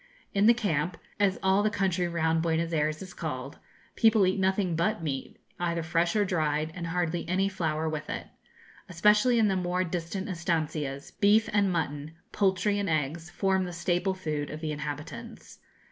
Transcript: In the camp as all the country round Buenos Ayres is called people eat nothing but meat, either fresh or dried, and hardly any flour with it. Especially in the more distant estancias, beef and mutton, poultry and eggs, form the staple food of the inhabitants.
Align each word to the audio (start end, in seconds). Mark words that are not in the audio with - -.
In 0.33 0.47
the 0.47 0.55
camp 0.55 0.97
as 1.19 1.37
all 1.43 1.61
the 1.61 1.69
country 1.69 2.07
round 2.07 2.41
Buenos 2.41 2.73
Ayres 2.73 3.03
is 3.03 3.13
called 3.13 3.59
people 3.95 4.25
eat 4.25 4.39
nothing 4.39 4.75
but 4.75 5.03
meat, 5.03 5.37
either 5.59 5.83
fresh 5.83 6.15
or 6.15 6.25
dried, 6.25 6.71
and 6.73 6.87
hardly 6.87 7.23
any 7.29 7.47
flour 7.47 7.87
with 7.87 8.09
it. 8.09 8.25
Especially 8.89 9.37
in 9.37 9.47
the 9.47 9.55
more 9.55 9.83
distant 9.83 10.27
estancias, 10.27 11.11
beef 11.19 11.47
and 11.53 11.71
mutton, 11.71 12.15
poultry 12.31 12.79
and 12.79 12.89
eggs, 12.89 13.29
form 13.29 13.65
the 13.65 13.73
staple 13.73 14.15
food 14.15 14.49
of 14.49 14.59
the 14.59 14.71
inhabitants. 14.71 15.59